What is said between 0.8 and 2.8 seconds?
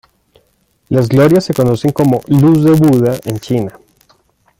Las glorias se conocen como "Luz de